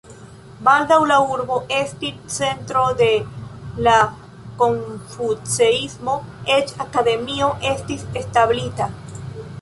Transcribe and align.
Baldaŭ 0.67 0.95
la 1.09 1.17
urbo 1.33 1.57
estis 1.79 2.31
centro 2.37 2.85
de 3.01 3.09
la 3.89 3.93
konfuceismo, 4.63 6.19
eĉ 6.57 6.75
akademio 6.87 7.55
estis 7.75 8.09
establita. 8.25 8.93